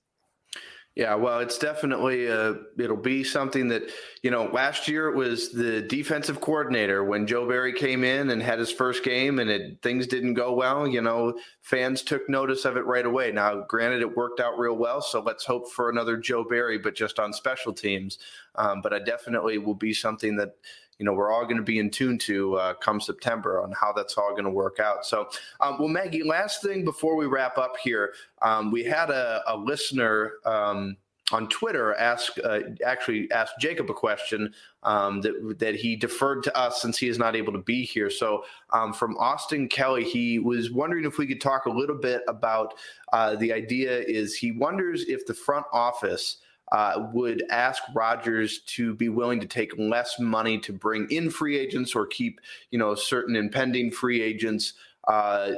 [0.99, 3.83] Yeah, well, it's definitely uh, it'll be something that
[4.21, 4.47] you know.
[4.51, 8.69] Last year it was the defensive coordinator when Joe Barry came in and had his
[8.69, 10.85] first game, and it, things didn't go well.
[10.85, 13.31] You know, fans took notice of it right away.
[13.31, 16.95] Now, granted, it worked out real well, so let's hope for another Joe Barry, but
[16.95, 18.17] just on special teams.
[18.55, 20.55] Um, but I definitely will be something that
[20.99, 23.91] you know we're all going to be in tune to uh, come September on how
[23.91, 25.05] that's all going to work out.
[25.05, 25.29] So,
[25.61, 29.57] um, well, Maggie, last thing before we wrap up here, um, we had a, a
[29.57, 30.33] listener.
[30.45, 30.97] Um,
[31.31, 36.57] on Twitter, ask uh, actually asked Jacob a question um, that that he deferred to
[36.57, 38.09] us since he is not able to be here.
[38.09, 42.23] So, um, from Austin Kelly, he was wondering if we could talk a little bit
[42.27, 42.73] about
[43.13, 43.99] uh, the idea.
[43.99, 46.37] Is he wonders if the front office
[46.71, 51.57] uh, would ask Rodgers to be willing to take less money to bring in free
[51.57, 52.39] agents or keep,
[52.71, 54.73] you know, certain impending free agents,
[55.07, 55.51] uh,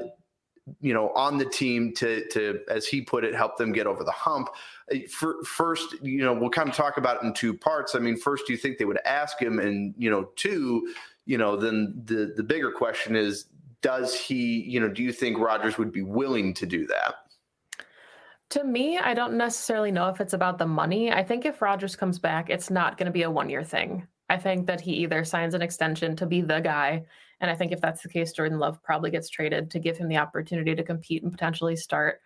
[0.79, 4.03] you know, on the team to, to, as he put it, help them get over
[4.03, 4.49] the hump.
[5.09, 7.95] For, first, you know, we'll kind of talk about it in two parts.
[7.95, 9.59] I mean, first, do you think they would ask him?
[9.59, 10.93] And, you know, two,
[11.25, 13.45] you know, then the, the bigger question is,
[13.81, 17.15] does he, you know, do you think Rodgers would be willing to do that?
[18.51, 21.09] To me, I don't necessarily know if it's about the money.
[21.09, 24.05] I think if Rodgers comes back, it's not going to be a one year thing.
[24.29, 27.05] I think that he either signs an extension to be the guy.
[27.39, 30.09] And I think if that's the case, Jordan Love probably gets traded to give him
[30.09, 32.19] the opportunity to compete and potentially start.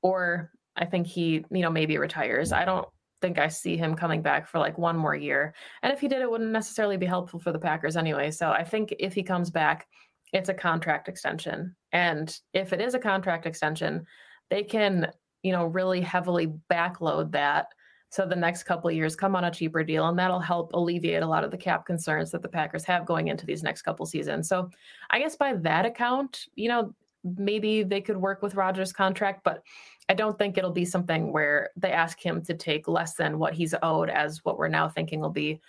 [0.00, 2.52] Or I think he, you know, maybe retires.
[2.52, 2.86] I don't
[3.20, 5.54] think I see him coming back for like one more year.
[5.82, 8.30] And if he did, it wouldn't necessarily be helpful for the Packers anyway.
[8.30, 9.88] So I think if he comes back,
[10.32, 11.74] it's a contract extension.
[11.90, 14.06] And if it is a contract extension,
[14.50, 15.10] they can
[15.44, 17.68] you know, really heavily backload that.
[18.08, 21.22] So the next couple of years come on a cheaper deal, and that'll help alleviate
[21.22, 24.06] a lot of the cap concerns that the Packers have going into these next couple
[24.06, 24.48] seasons.
[24.48, 24.70] So
[25.10, 26.94] I guess by that account, you know,
[27.36, 29.62] maybe they could work with Rodgers contract, but
[30.08, 33.54] I don't think it'll be something where they ask him to take less than what
[33.54, 35.60] he's owed, as what we're now thinking will be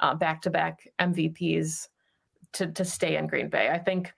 [0.00, 1.88] uh, back to back MVPs
[2.52, 3.70] to to stay in Green Bay.
[3.70, 4.12] I think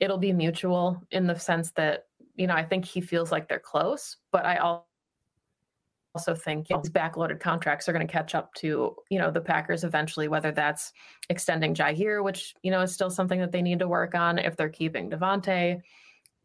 [0.00, 3.58] it'll be mutual in the sense that you know, I think he feels like they're
[3.58, 4.58] close, but I
[6.14, 9.30] also think you know, these backloaded contracts are going to catch up to, you know,
[9.30, 10.92] the Packers eventually, whether that's
[11.30, 14.56] extending Jaire, which, you know, is still something that they need to work on if
[14.56, 15.80] they're keeping Davante.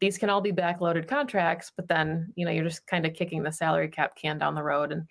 [0.00, 3.42] These can all be backloaded contracts, but then, you know, you're just kind of kicking
[3.42, 4.90] the salary cap can down the road.
[4.90, 5.06] And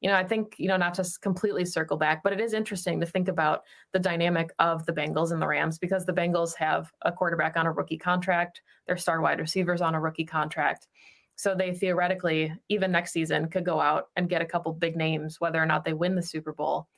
[0.00, 3.00] you know, I think, you know, not to completely circle back, but it is interesting
[3.00, 6.92] to think about the dynamic of the Bengals and the Rams because the Bengals have
[7.02, 10.86] a quarterback on a rookie contract, their star wide receivers on a rookie contract.
[11.34, 15.40] So they theoretically, even next season, could go out and get a couple big names,
[15.40, 16.88] whether or not they win the Super Bowl,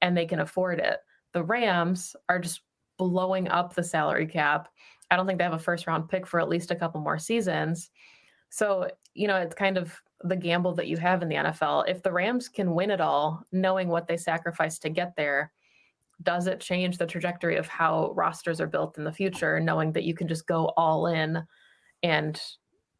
[0.00, 0.98] and they can afford it.
[1.32, 2.62] The Rams are just
[2.98, 4.68] blowing up the salary cap.
[5.10, 7.18] I don't think they have a first round pick for at least a couple more
[7.18, 7.90] seasons.
[8.50, 11.88] So, you know, it's kind of the gamble that you have in the NFL.
[11.88, 15.52] If the Rams can win it all, knowing what they sacrificed to get there,
[16.22, 20.04] does it change the trajectory of how rosters are built in the future, knowing that
[20.04, 21.42] you can just go all in
[22.02, 22.40] and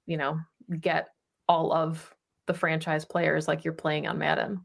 [0.09, 0.41] you know,
[0.81, 1.09] get
[1.49, 2.13] all of
[2.47, 4.65] the franchise players like you're playing on Madden.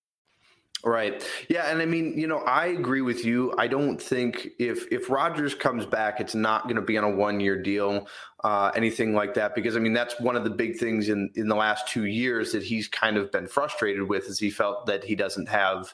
[0.83, 1.23] Right.
[1.47, 3.53] Yeah, and I mean, you know, I agree with you.
[3.59, 7.09] I don't think if if Rodgers comes back, it's not going to be on a
[7.09, 8.07] one year deal,
[8.43, 9.53] uh, anything like that.
[9.53, 12.51] Because I mean, that's one of the big things in in the last two years
[12.53, 15.93] that he's kind of been frustrated with, is he felt that he doesn't have,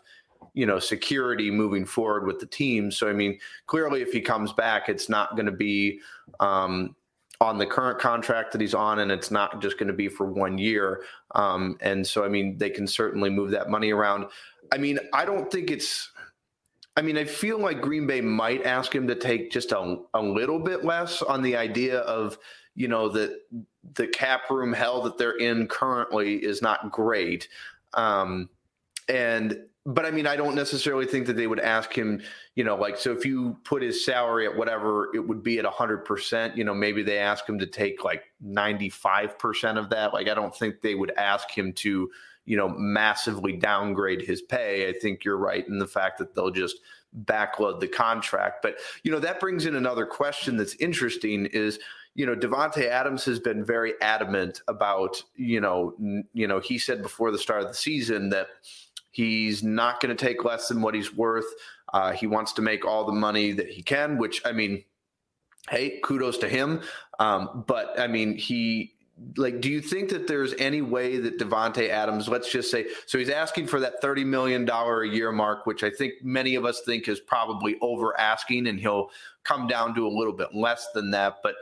[0.54, 2.90] you know, security moving forward with the team.
[2.90, 6.00] So I mean, clearly, if he comes back, it's not going to be.
[6.40, 6.96] Um,
[7.40, 10.26] on the current contract that he's on, and it's not just going to be for
[10.26, 11.04] one year.
[11.36, 14.26] Um, and so, I mean, they can certainly move that money around.
[14.72, 16.12] I mean, I don't think it's.
[16.96, 20.22] I mean, I feel like Green Bay might ask him to take just a, a
[20.22, 22.40] little bit less on the idea of,
[22.74, 23.40] you know, that
[23.94, 27.50] the cap room hell that they're in currently is not great.
[27.94, 28.50] Um,
[29.08, 32.22] and but I mean, I don't necessarily think that they would ask him,
[32.56, 35.66] you know, like, so if you put his salary at whatever it would be at
[35.66, 40.14] 100%, you know, maybe they ask him to take like 95% of that.
[40.14, 42.12] Like, I don't think they would ask him to,
[42.44, 44.90] you know, massively downgrade his pay.
[44.90, 46.80] I think you're right in the fact that they'll just
[47.24, 48.62] backload the contract.
[48.62, 51.80] But, you know, that brings in another question that's interesting is,
[52.14, 56.78] you know, Davante Adams has been very adamant about, you know, n- you know, he
[56.78, 58.48] said before the start of the season that,
[59.18, 61.48] He's not going to take less than what he's worth.
[61.92, 64.84] Uh, he wants to make all the money that he can, which I mean,
[65.72, 66.82] hey, kudos to him.
[67.18, 68.94] Um, but I mean, he
[69.36, 73.18] like, do you think that there's any way that Davante Adams, let's just say, so
[73.18, 76.64] he's asking for that thirty million dollar a year mark, which I think many of
[76.64, 79.10] us think is probably over asking, and he'll
[79.44, 81.38] come down to a little bit less than that.
[81.42, 81.56] But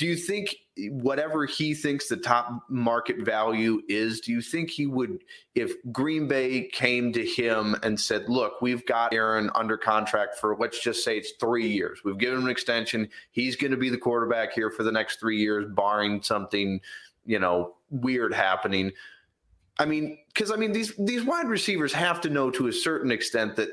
[0.00, 0.56] do you think
[0.88, 5.22] whatever he thinks the top market value is, do you think he would,
[5.54, 10.56] if Green Bay came to him and said, look, we've got Aaron under contract for,
[10.58, 12.00] let's just say it's three years.
[12.02, 13.10] We've given him an extension.
[13.30, 16.80] He's going to be the quarterback here for the next three years, barring something,
[17.26, 18.92] you know, weird happening.
[19.78, 23.10] I mean, because I mean, these these wide receivers have to know to a certain
[23.10, 23.68] extent that,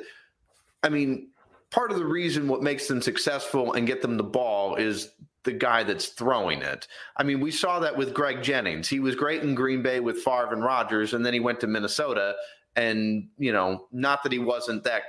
[0.84, 1.30] I mean,
[1.70, 5.12] part of the reason what makes them successful and get them the ball is
[5.44, 6.88] the guy that's throwing it.
[7.16, 8.88] I mean, we saw that with Greg Jennings.
[8.88, 11.68] He was great in Green Bay with Favre and Rodgers, and then he went to
[11.68, 12.36] Minnesota.
[12.76, 15.04] And, you know, not that he wasn't that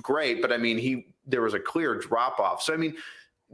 [0.00, 2.62] great, but I mean, he there was a clear drop off.
[2.62, 2.96] So, I mean,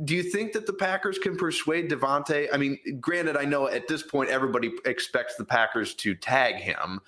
[0.05, 2.47] do you think that the Packers can persuade Davante?
[2.53, 7.01] I mean, granted, I know at this point everybody expects the Packers to tag him,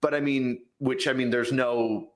[0.00, 2.11] but I mean, which I mean, there's no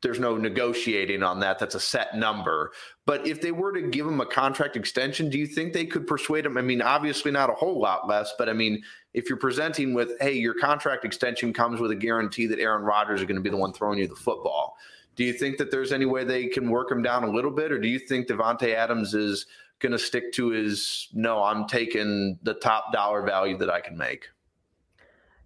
[0.00, 1.58] there's no negotiating on that.
[1.58, 2.70] That's a set number.
[3.04, 6.06] But if they were to give him a contract extension, do you think they could
[6.06, 6.56] persuade him?
[6.56, 8.82] I mean, obviously not a whole lot less, but I mean,
[9.14, 13.20] if you're presenting with, hey, your contract extension comes with a guarantee that Aaron Rodgers
[13.20, 14.76] is going to be the one throwing you the football,
[15.16, 17.72] do you think that there's any way they can work him down a little bit?
[17.72, 19.46] Or do you think Davante Adams is
[19.80, 23.96] going to stick to his, no, I'm taking the top dollar value that I can
[23.96, 24.28] make?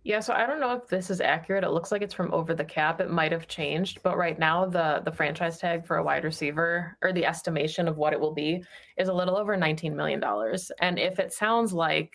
[0.04, 1.62] Yeah, so I don't know if this is accurate.
[1.62, 3.00] It looks like it's from over the cap.
[3.00, 6.96] It might have changed, but right now the the franchise tag for a wide receiver
[7.02, 8.64] or the estimation of what it will be
[8.96, 10.72] is a little over 19 million dollars.
[10.80, 12.14] And if it sounds like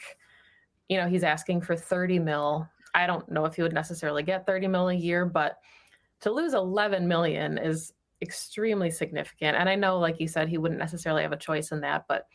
[0.90, 4.46] you know, he's asking for 30 mil, I don't know if he would necessarily get
[4.46, 5.58] 30 mil a year, but
[6.22, 9.58] to lose 11 million is extremely significant.
[9.58, 12.28] And I know like you said he wouldn't necessarily have a choice in that, but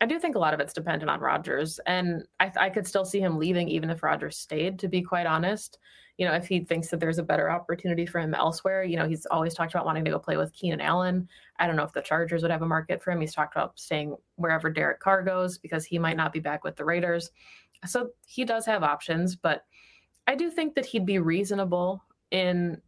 [0.00, 3.04] I do think a lot of it's dependent on Rodgers, and I, I could still
[3.04, 4.78] see him leaving even if Rodgers stayed.
[4.78, 5.78] To be quite honest,
[6.18, 9.08] you know, if he thinks that there's a better opportunity for him elsewhere, you know,
[9.08, 11.28] he's always talked about wanting to go play with Keenan Allen.
[11.58, 13.20] I don't know if the Chargers would have a market for him.
[13.20, 16.76] He's talked about staying wherever Derek Carr goes because he might not be back with
[16.76, 17.30] the Raiders.
[17.86, 19.64] So he does have options, but
[20.26, 22.82] I do think that he'd be reasonable in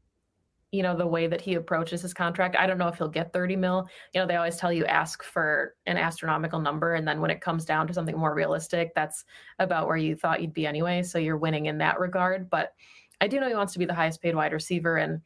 [0.73, 3.33] you know the way that he approaches his contract i don't know if he'll get
[3.33, 3.89] 30 mil.
[4.15, 7.41] You know they always tell you ask for an astronomical number and then when it
[7.41, 9.25] comes down to something more realistic that's
[9.59, 12.49] about where you thought you'd be anyway so you're winning in that regard.
[12.51, 12.73] But
[13.21, 15.21] i do know he wants to be the highest paid wide receiver and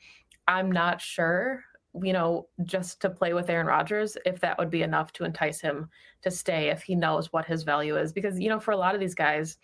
[0.49, 1.62] i'm not sure
[2.03, 5.61] you know just to play with aaron rodgers if that would be enough to entice
[5.61, 5.88] him
[6.24, 8.12] to stay if he knows what his value is.
[8.12, 9.59] Because you know for a lot of these guys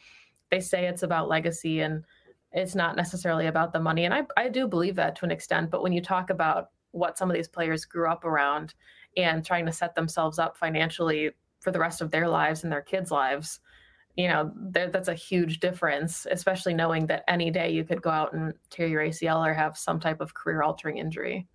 [0.51, 2.05] they say it's about legacy and
[2.53, 4.05] it's not necessarily about the money.
[4.05, 5.71] And I, I do believe that to an extent.
[5.71, 8.75] But when you talk about what some of these players grew up around
[9.17, 11.31] and trying to set themselves up financially
[11.61, 13.61] for the rest of their lives and their kids' lives,
[14.17, 18.33] you know, that's a huge difference, especially knowing that any day you could go out
[18.33, 21.47] and tear your ACL or have some type of career altering injury.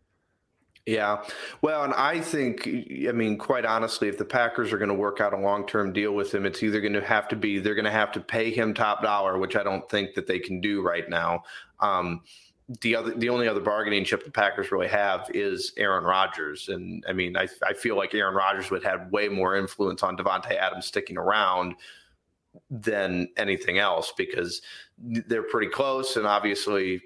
[0.85, 1.23] Yeah.
[1.63, 5.19] Well, and I think, I mean, quite honestly, if the Packers are going to work
[5.19, 7.73] out a long term deal with him, it's either going to have to be, they're
[7.73, 10.61] going to have to pay him top dollar, which I don't think that they can
[10.61, 11.43] do right now.
[11.79, 12.21] Um,
[12.81, 17.03] the other, the only other bargaining chip the Packers really have is Aaron Rodgers, and
[17.07, 20.55] I mean, I, I feel like Aaron Rodgers would have way more influence on Davante
[20.55, 21.75] Adams sticking around
[22.71, 24.63] than anything else because
[24.97, 27.01] they're pretty close, and obviously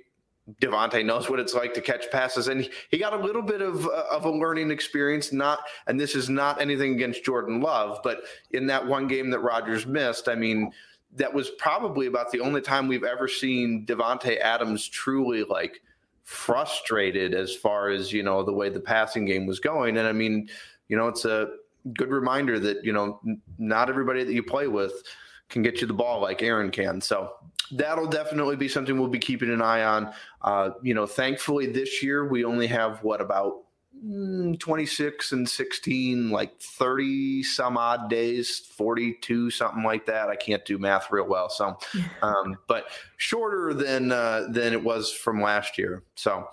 [0.61, 3.85] Davante knows what it's like to catch passes, and he got a little bit of
[3.85, 5.31] uh, of a learning experience.
[5.33, 8.21] Not, and this is not anything against Jordan Love, but
[8.51, 10.71] in that one game that Rodgers missed, I mean,
[11.15, 15.81] that was probably about the only time we've ever seen Davante Adams truly like
[16.23, 19.97] frustrated as far as you know the way the passing game was going.
[19.97, 20.49] And I mean,
[20.87, 21.49] you know, it's a
[21.93, 23.19] good reminder that you know
[23.57, 25.03] not everybody that you play with
[25.49, 27.01] can get you the ball like Aaron can.
[27.01, 27.33] So
[27.71, 30.13] that'll definitely be something we'll be keeping an eye on.
[30.41, 33.63] Uh, you know, thankfully this year we only have what about
[34.05, 40.29] mm, 26 and 16, like 30 some odd days, 42, something like that.
[40.29, 41.49] I can't do math real well.
[41.49, 41.77] So,
[42.21, 42.85] um, but
[43.17, 46.03] shorter than, uh, than it was from last year.
[46.15, 46.47] So,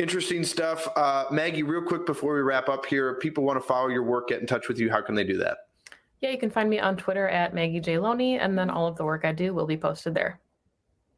[0.00, 0.88] Interesting stuff.
[0.96, 4.28] Uh, Maggie, real quick before we wrap up here, people want to follow your work,
[4.28, 4.90] get in touch with you.
[4.90, 5.58] How can they do that?
[6.20, 7.98] Yeah, you can find me on Twitter at Maggie J.
[7.98, 10.38] Loney, and then all of the work I do will be posted there.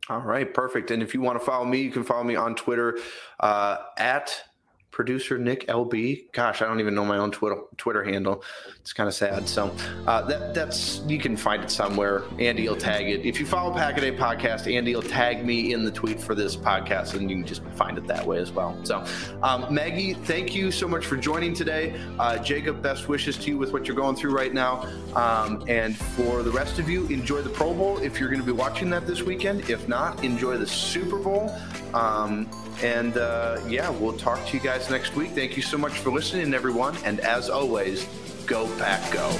[0.09, 0.91] All right, perfect.
[0.91, 2.99] And if you want to follow me, you can follow me on Twitter
[3.41, 4.43] uh, at
[4.93, 6.31] producer Nick LB.
[6.33, 8.45] Gosh, I don't even know my own Twitter Twitter handle.
[8.81, 9.49] It's kind of sad.
[9.49, 9.75] So
[10.07, 12.23] uh, that that's you can find it somewhere.
[12.39, 13.25] Andy will tag it.
[13.25, 17.15] If you follow Pack-A-Day Podcast, Andy will tag me in the tweet for this podcast,
[17.15, 18.79] and you can just find it that way as well.
[18.85, 19.05] So,
[19.43, 21.99] um, Maggie, thank you so much for joining today.
[22.19, 24.87] Uh, Jacob, best wishes to you with what you're going through right now.
[25.15, 28.47] Um, and for the rest of you, enjoy the Pro Bowl if you're going to
[28.47, 29.71] be watching that this weekend.
[29.71, 31.51] If not, enjoy the Super Bowl.
[31.95, 32.49] Um,
[32.83, 35.31] and uh, yeah, we'll talk to you guys podcast next week.
[35.31, 36.97] Thank you so much for listening, everyone.
[37.05, 38.07] And as always,
[38.47, 39.31] go pack go.